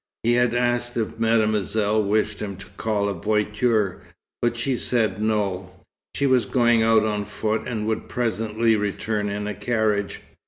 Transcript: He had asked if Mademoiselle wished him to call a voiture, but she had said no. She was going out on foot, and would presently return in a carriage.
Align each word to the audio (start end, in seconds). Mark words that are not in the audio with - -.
He 0.23 0.33
had 0.33 0.55
asked 0.55 0.97
if 0.97 1.19
Mademoiselle 1.19 2.01
wished 2.01 2.39
him 2.39 2.55
to 2.57 2.65
call 2.69 3.07
a 3.07 3.13
voiture, 3.13 4.01
but 4.41 4.57
she 4.57 4.71
had 4.71 4.79
said 4.79 5.21
no. 5.21 5.73
She 6.15 6.25
was 6.25 6.45
going 6.45 6.81
out 6.81 7.03
on 7.03 7.23
foot, 7.23 7.67
and 7.67 7.85
would 7.85 8.09
presently 8.09 8.75
return 8.75 9.29
in 9.29 9.45
a 9.45 9.53
carriage. 9.53 10.21